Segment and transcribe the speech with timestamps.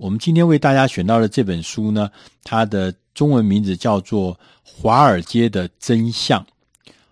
[0.00, 2.10] 我们今天为大家选到的这本书呢，
[2.42, 4.34] 它的中文名字叫做
[4.64, 6.42] 《华尔街的真相》。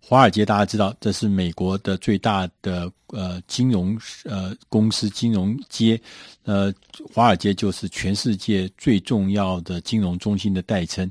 [0.00, 5.98] 华尔街大家知道，这是美国的最大的呃金融呃公司金融街，
[6.42, 6.74] 呃，
[7.14, 11.08] 华尔街就是全世界最重要的金融中心的代称。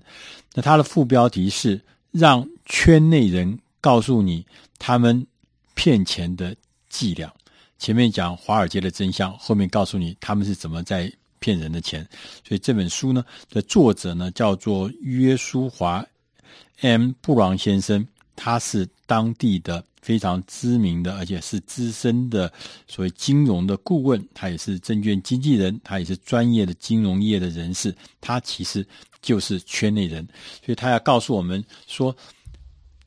[0.54, 1.80] 那它的副标题是
[2.12, 4.46] “让圈内人告诉你
[4.78, 5.26] 他们
[5.74, 6.54] 骗钱的
[6.90, 7.32] 伎俩”。
[7.80, 11.10] 前面讲华尔街的真相，后面告诉你他们是怎么在。
[11.42, 12.08] 骗人的钱，
[12.48, 16.06] 所以这本书呢的作者呢叫做约书华
[16.82, 22.54] ·M· 布朗先生，他是当地的非常知名的，而且是资深的
[22.88, 28.88] 所谓金融的顾问，他也是证券经纪人，他也是专业的金融业的人士，他其实
[29.20, 30.24] 就是圈内人，
[30.64, 32.16] 所以他要告诉我们说，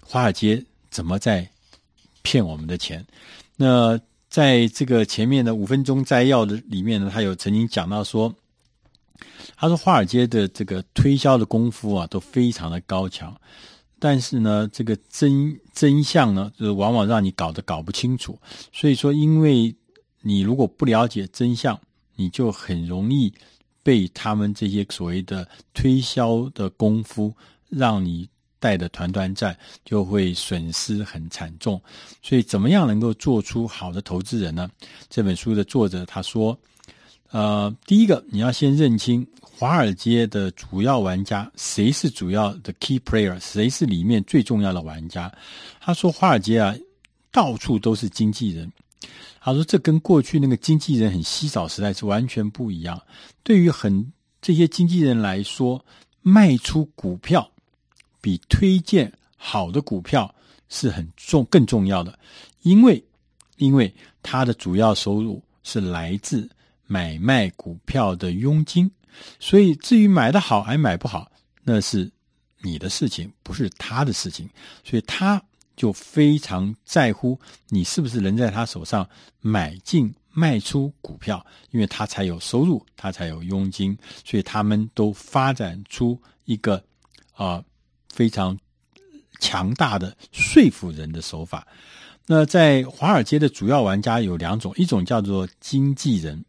[0.02, 1.48] 华尔街怎么在
[2.22, 3.06] 骗我们的钱，
[3.56, 3.98] 那。
[4.34, 8.34] 在这个前面的五分钟摘要的里面呢，他有曾经讲到说，
[9.54, 13.32] 他说华尔街的这个推销的功夫啊都非常的高强，
[14.00, 18.36] 但是呢，这个真真相呢，就是往往让你搞得搞不清楚。
[18.72, 19.72] 所以说，因为
[20.20, 21.80] 你如果不了解真相，
[22.16, 23.32] 你就很容易
[23.84, 27.32] 被他们这些所谓的推销的功夫
[27.68, 28.28] 让你。
[28.64, 31.78] 带的团团战，就会损失很惨重，
[32.22, 34.70] 所以怎么样能够做出好的投资人呢？
[35.10, 36.58] 这本书的作者他说，
[37.30, 45.30] 呃，第一个你要先认清华尔街的主要玩家，谁是主要的 key player，谁是里面最重要的玩家。
[45.78, 46.74] 他说华尔街啊，
[47.30, 48.72] 到处都是经纪人。
[49.42, 52.98] 他说这跟过去那个经纪人很稀少时代是完全不一样。
[53.42, 55.84] 对于很这些经纪人来说，
[56.22, 57.46] 卖出股票。
[58.24, 60.34] 比推荐好的股票
[60.70, 62.18] 是很重更重要的，
[62.62, 63.04] 因为
[63.58, 66.48] 因为他的主要收入是来自
[66.86, 68.90] 买卖股票的佣金，
[69.38, 71.30] 所以至于买得好还买不好，
[71.64, 72.10] 那是
[72.62, 74.48] 你的事情，不是他的事情，
[74.82, 75.42] 所以他
[75.76, 79.06] 就非常在乎你是不是能在他手上
[79.40, 86.82] 买进卖出股票，因为他才有收入，他才有佣金，所以他们都发展出一个
[87.34, 87.62] 啊。
[88.14, 88.56] 非常
[89.40, 91.66] 强大的说服人的手法。
[92.26, 96.42] 那在华尔街的主要玩家有两种，一种叫做经纪人，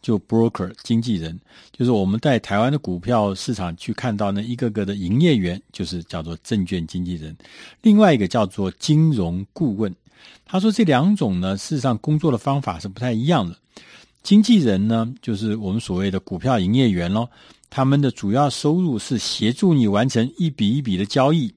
[0.00, 1.38] 就 broker 经纪人，
[1.70, 7.36] 就是我们在台湾的股票市场去看到那一个个的营业员，就是叫做证券经纪人。
[7.82, 9.94] 另外一个叫做金融顾问。
[10.46, 13.56] 他说这两种呢，事实上工作的方法是不太一样的。
[14.22, 17.28] 经纪人呢，就是我们所谓的股票营业员咯。
[17.76, 21.52] 他们的主要收入是协助你完成一笔一笔的交易，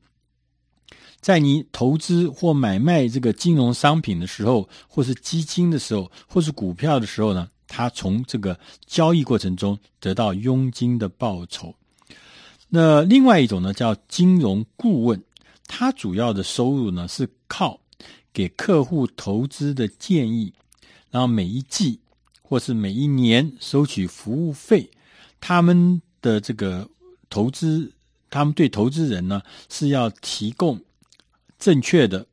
[1.21, 11.71] 在你投资或买卖这个金融商品的时候，或是基金的时候，或是股票的时候呢，他从这个交易过程中得到佣金的报酬。
[12.67, 15.23] 那另外一种呢，叫金融顾问，
[15.67, 17.79] 他主要的收入呢是靠
[18.33, 20.51] 给客户投资的建议，
[21.11, 21.99] 然后每一季
[22.41, 24.89] 或是每一年收取服务费，
[25.39, 26.01] 他们。
[26.27, 26.85] 的这个
[27.29, 27.89] 投资，
[28.29, 30.77] 他们对投资人呢是要提供
[31.57, 32.25] 正确的、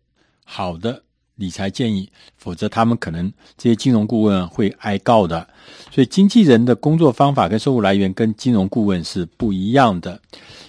[0.44, 1.00] 好的
[1.36, 5.46] 理财建议，否则他们可能这些金融顾问会挨告的。
[5.92, 10.20] 所以，经纪人的工作方法跟收入来源跟金融顾问是不一样的。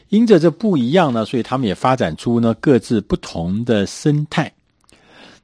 [0.09, 4.53] 因着这不一样呢，所以他们也发展出呢各自不同的生态。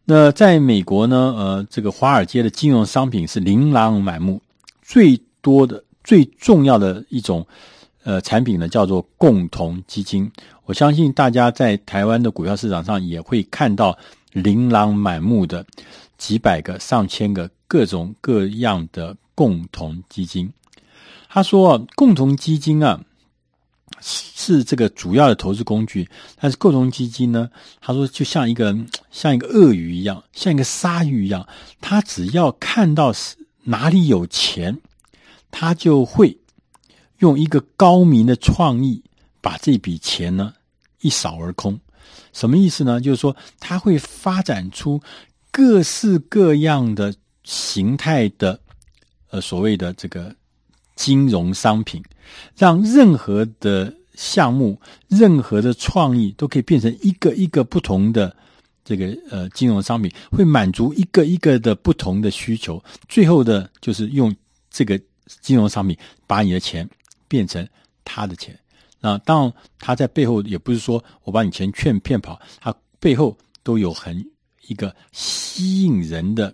[0.05, 4.39] 那在美国呢，呃，这个华尔街的金融商品是琳琅满目，
[4.83, 5.83] 最多的。
[6.03, 7.45] 最重要的一种
[8.03, 10.31] 呃产品呢，叫做共同基金。
[10.65, 13.97] 我相信大家在台湾的股票市场上也会看到
[14.31, 15.65] 琳琅满目的
[16.17, 20.51] 几百个、上千个各种各样的共同基金。
[21.29, 22.99] 他说，共同基金啊
[24.01, 28.75] 是这个主要的投资工具，但是共同基金呢，他说就像一个
[29.11, 31.47] 像一个鳄鱼一样，像一个鲨鱼一样，
[31.79, 34.79] 他只要看到是哪里有钱。
[35.53, 36.37] 他就会
[37.21, 39.01] 用一个高明的创意，
[39.41, 40.53] 把这笔钱呢
[40.99, 41.79] 一扫而空。
[42.33, 43.01] 什么意思呢？
[43.01, 45.01] 就是说他会发展出
[45.51, 47.13] 各式各样的
[47.43, 48.59] 形态的，
[49.29, 50.35] 呃，所谓的这个
[50.95, 52.03] 金融商品，
[52.55, 58.35] 让任何的项目、任何的创意都可以变成一个一个不同的
[58.83, 62.83] 这个呃金融商品，会满足一个一个的不同的需求。
[63.07, 64.35] 最后的就是用
[64.69, 64.99] 这个。
[65.39, 65.97] 金融商品
[66.27, 66.85] 把你的钱
[67.31, 67.65] 变成
[68.03, 68.59] 他的钱，
[68.99, 74.21] 那当然他在背后也不是说我把你钱劝骗跑，他背后都有很
[74.67, 76.53] 一个吸引人的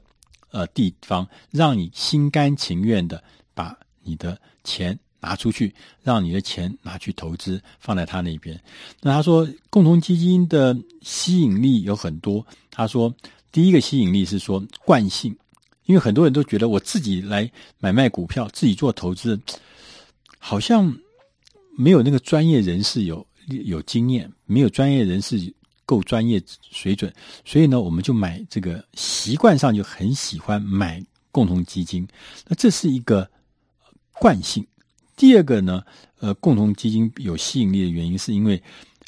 [0.51, 3.23] 呃地方，让你心甘情愿的
[3.55, 8.61] 把你的钱拿出去，让你的钱拿去投资，放在他那边。
[9.01, 12.45] 那他说，共同基金的吸引力有很多。
[12.69, 13.11] 他说，
[13.51, 15.35] 第一个吸引力是说惯性，
[15.85, 19.39] 因为很多人都觉得我自己来买卖股票，自己做投资，
[20.37, 20.95] 好像
[21.77, 23.25] 没有那个专业人士有
[23.65, 25.53] 有经验，没有专业人士
[25.85, 26.41] 够专业
[26.71, 27.13] 水准，
[27.45, 32.07] 所以呢，我们就买这个习惯上就很喜欢买共同基金。
[32.47, 33.29] 那这是一个
[34.13, 34.65] 惯性。
[35.15, 35.83] 第二个呢，
[36.19, 38.61] 呃，共同基金有吸引力的原因，是因为，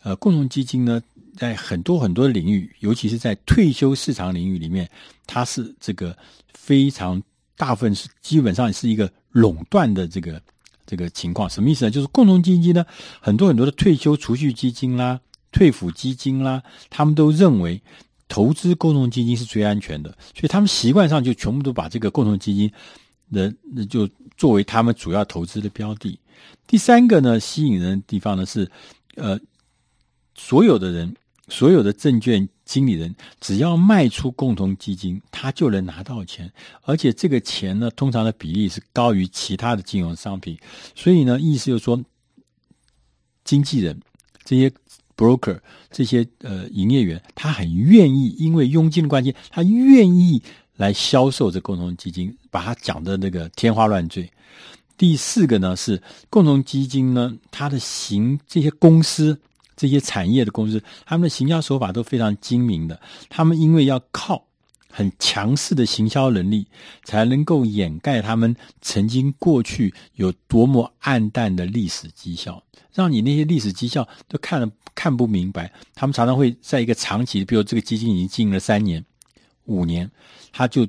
[0.03, 1.01] 呃，共同基金呢，
[1.37, 4.89] 在很多很多领域，尤其是在退休市场领域里面，
[5.27, 6.17] 它是这个
[6.53, 7.21] 非常
[7.55, 10.41] 大部分是基本上是一个垄断的这个
[10.89, 11.47] 这个情况。
[11.47, 11.91] 什么意思呢？
[11.91, 12.83] 就是共同基金呢，
[13.21, 15.19] 很多很多的退休储蓄基金啦、
[15.51, 17.79] 退抚基金啦，他们都认为
[18.27, 22.71] 投资共同基金是最安全的，所以他们习惯上就全部都把这个共同基金
[23.31, 24.09] 的那就。
[24.39, 26.17] 作为他们主要投资的标的，
[26.65, 28.71] 第三个呢，吸引人的地方呢是，
[29.15, 29.37] 呃，
[30.33, 31.13] 所有的人，
[31.49, 36.51] 所有的证券经理人，只要卖出共同基金，他就能拿到钱，
[36.83, 40.55] 而且这个钱呢，通常的比例是高于其他的金融商品，
[40.93, 41.99] 所以呢，意思就是说，
[43.43, 43.99] 经纪人
[44.43, 44.71] 这些
[45.17, 50.41] broker 这些呃营业员，他很愿意，因为佣金的关系，他愿意。
[50.79, 54.31] 来销售这共同基金，把它讲的那个天花乱坠。
[54.95, 59.37] 第四个呢是共同基金呢，它的行这些公司、
[59.79, 62.99] 这些产业的公司，他们的行销手法都非常精明的。
[63.29, 64.45] 他们因为要靠
[64.89, 66.67] 很强势的行销能力，
[67.05, 72.61] 才能够掩盖他们曾经过去有多么暗淡的历史绩效，
[72.93, 75.71] 让你那些历史绩效都看了看不明白。
[75.95, 79.01] 他们常常会在一个长期，比如这个基金已经经营了三年。
[79.63, 80.11] 五年，
[80.51, 80.85] 他就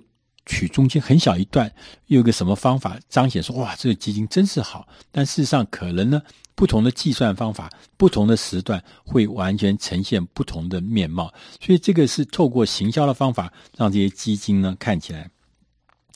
[0.50, 1.72] 取中间很小一段，
[2.08, 4.86] 用个什么方法彰显说，哇，这个基金真是好。
[5.12, 6.20] 但事实上，可能呢，
[6.56, 11.32] 不同的计算方法，不同的时段，会完全呈现不同的面貌。
[11.60, 15.30] 所以，这个是透过行销的方法，让这些基金呢看起来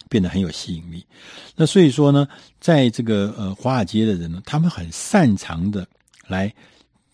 [0.09, 1.07] 变得很有吸引力。
[1.55, 2.27] 那所以说呢，
[2.59, 5.87] 在这个呃华尔街的人呢，他们很擅长的
[6.27, 6.53] 来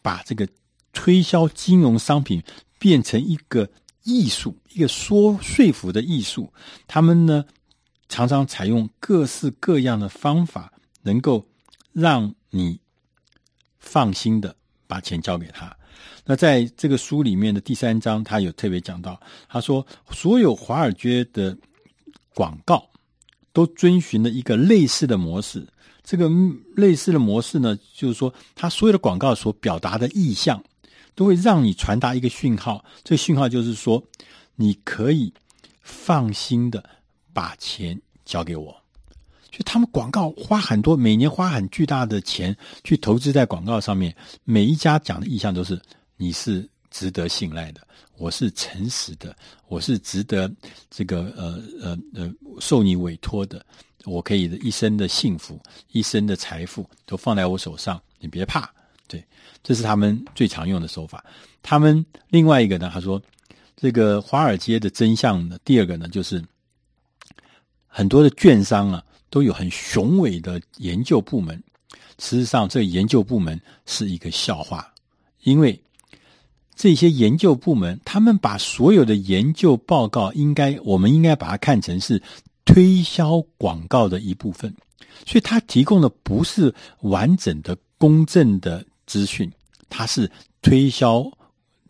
[0.00, 0.48] 把这个
[0.94, 2.42] 推销金融商品
[2.78, 3.68] 变成一个。
[4.04, 6.52] 艺术，一个说说服的艺术。
[6.86, 7.44] 他们呢，
[8.08, 11.46] 常常采用各式各样的方法，能够
[11.92, 12.80] 让你
[13.78, 14.54] 放心的
[14.86, 15.76] 把钱交给他。
[16.24, 21.56] 那在这个书里面的第三章，他有特别讲到，他说，所有华尔街的
[22.34, 22.88] 广告
[23.52, 25.66] 都遵循了一个类似的模式。
[26.02, 26.30] 这个
[26.74, 30.62] 类似的模式呢，就是说，他所有的广告所表达的意向。
[31.14, 34.02] 都会让你传达一个讯号，这个讯号就是说，
[34.56, 35.32] 你可以
[35.82, 36.84] 放心的
[37.32, 38.76] 把钱交给我。
[39.50, 44.14] 就他们广告花很多，每年花很巨大的钱去投资在广告上面，
[44.44, 45.80] 每一家讲的意向都是
[46.16, 47.80] 你是值得信赖的，
[48.16, 49.36] 我是诚实的，
[49.66, 50.50] 我是值得
[50.88, 53.64] 这个呃呃呃受你委托的，
[54.04, 55.60] 我可以的一生的幸福、
[55.90, 58.72] 一生的财富都放在我手上，你别怕。
[59.10, 59.24] 对，
[59.64, 61.24] 这是他们最常用的手法。
[61.62, 63.20] 他们另外一个呢，他说，
[63.76, 66.40] 这个华尔街的真相呢，第二个呢，就是
[67.88, 71.60] 很多的券商啊，都有很雄伟的研究部门。
[72.18, 74.94] 事实上，这个研究部门是一个笑话，
[75.42, 75.82] 因为
[76.76, 82.22] 这些研究部门，他们把所有的研究报告，应该我们应该把它看成是
[82.64, 84.72] 推销广告的一部分，
[85.26, 88.86] 所以他提供的不是完整的、公正的。
[89.10, 89.50] 资讯，
[89.88, 90.30] 它是
[90.62, 91.28] 推销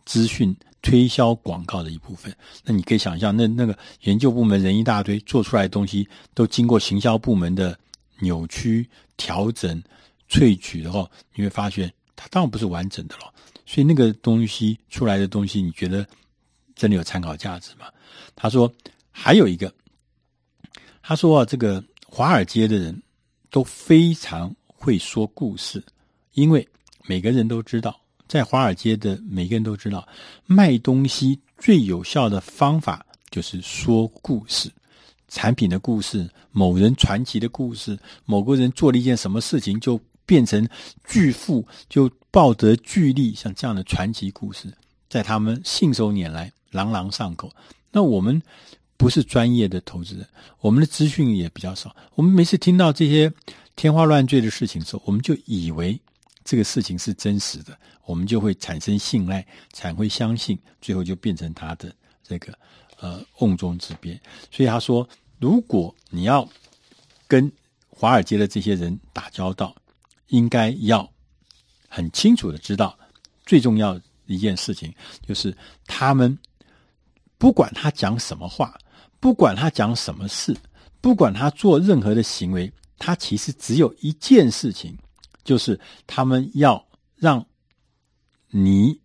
[0.05, 2.35] 资讯、推销广告的一部分。
[2.63, 7.77] 那你可以想象，那那个研究部门人一大堆，做出来的东西都经过行销部门的
[8.21, 9.79] 扭曲、调整、
[10.27, 13.31] 萃取的话，你会发现它当然不是完整的了。
[13.67, 16.03] 所以那个东西出来的东西，你觉得
[16.75, 17.85] 真的有参考价值吗？
[18.35, 18.73] 他说
[19.11, 19.71] 还有一个，
[21.03, 22.99] 他说啊，这个华尔街的人
[23.51, 25.85] 都非常会说故事，
[26.33, 26.67] 因为。
[27.05, 30.07] 每个人都知道，在华尔街的每个人都知道，
[30.45, 34.69] 卖东西最有效的方法就是说故事，
[35.27, 40.67] 产品的故事，某人传奇的故事，某个人做了一件什么事情就变成
[41.03, 44.71] 巨富，就抱得巨利，像这样的传奇故事，
[45.09, 47.51] 在他们信手拈来，朗朗上口。
[47.91, 48.41] 那我们
[48.95, 50.25] 不是专业的投资人，
[50.59, 53.29] 我们的资讯也比较少，我们每次听到这些
[53.75, 55.99] 天花乱坠的事情的时候，我们就以为。
[56.43, 61.93] 这个事情是真实的，我们就会产生信赖，才会相信，最后就变成他的
[62.23, 62.53] 这个
[62.99, 64.19] 呃瓮中之鳖。
[64.51, 65.07] 所以他说，
[65.39, 66.47] 如果你要
[67.27, 67.51] 跟
[67.89, 69.75] 华尔街的这些人打交道，
[70.27, 71.09] 应该要
[71.87, 72.97] 很清楚的知道，
[73.45, 74.93] 最重要一件事情
[75.27, 75.55] 就是
[75.85, 76.37] 他们
[77.37, 78.77] 不管他讲什么话，
[79.19, 80.55] 不管他讲什么事，
[80.99, 84.97] 不管他做任何的行为，他其实只有一件事情，
[85.43, 87.45] 就是他们要让
[88.49, 88.99] 你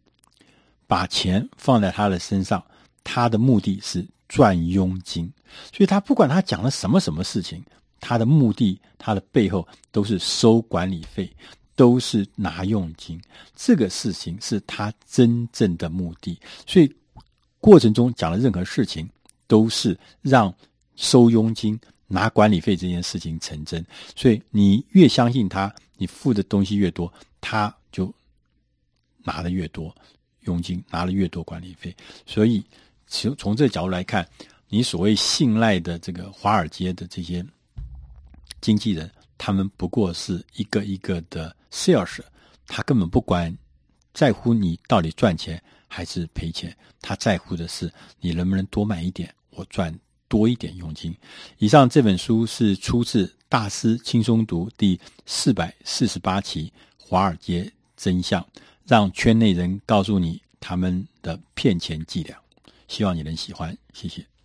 [0.87, 2.65] 把钱放在他的身上，
[3.05, 5.33] 他的目的是赚佣金。
[5.73, 7.65] 所以他不管他讲了什么什么事情。
[7.99, 11.29] 他的目的，他的背后都是收管理费，
[11.75, 13.21] 都是拿佣金。
[13.55, 16.39] 这个事情是他真正的目的。
[16.67, 16.95] 所以
[17.59, 19.09] 过程中讲的任何事情，
[19.47, 20.55] 都是让
[20.95, 23.85] 收佣金、拿管理费这件事情成真。
[24.15, 28.13] 所以你越相信他，你付的东西越多，他就
[29.23, 29.95] 拿的越多
[30.43, 31.95] 佣金，拿的越多管理费。
[32.25, 32.65] 所以
[33.07, 34.29] 从从这个角度来看，
[34.69, 37.45] 你所谓信赖的这个华尔街的这些。
[38.63, 42.21] 经纪人，他们不过是一个一个的 sales，
[42.67, 43.57] 他根本不管
[44.13, 49.97] 在乎你到底赚钱还是赔钱，他在乎的是你能不能多买一点，我赚
[50.29, 51.15] 多一点佣金。
[51.59, 56.67] 以上这本书是出自《大师轻松读》第四百四十八期
[56.99, 58.43] 《华尔街真相》，
[58.87, 62.37] 让圈内人告诉你他们的骗钱伎俩。
[62.89, 64.36] 希望你能喜欢，谢谢。